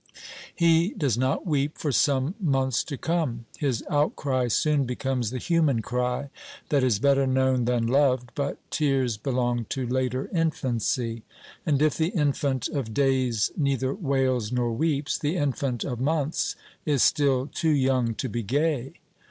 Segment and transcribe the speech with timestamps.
[0.55, 3.45] He does not weep for some months to come.
[3.59, 6.31] His outcry soon becomes the human cry
[6.69, 11.21] that is better known than loved, but tears belong to later infancy.
[11.67, 17.03] And if the infant of days neither wails nor weeps, the infant of months is
[17.03, 18.93] still too young to be gay.